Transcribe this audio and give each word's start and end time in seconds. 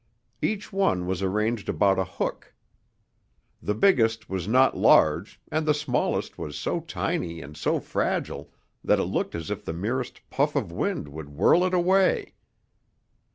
Each 0.41 0.73
one 0.73 1.05
was 1.05 1.21
arranged 1.21 1.69
about 1.69 1.99
a 1.99 2.03
hook. 2.03 2.55
The 3.61 3.75
biggest 3.75 4.31
was 4.31 4.47
not 4.47 4.75
large 4.75 5.39
and 5.51 5.63
the 5.63 5.75
smallest 5.75 6.39
was 6.39 6.57
so 6.57 6.79
tiny 6.79 7.39
and 7.39 7.55
so 7.55 7.79
fragile 7.79 8.51
that 8.83 8.97
it 8.97 9.03
looked 9.03 9.35
as 9.35 9.51
if 9.51 9.63
the 9.63 9.73
merest 9.73 10.27
puff 10.31 10.55
of 10.55 10.71
wind 10.71 11.07
would 11.09 11.29
whirl 11.29 11.63
it 11.65 11.75
away. 11.75 12.33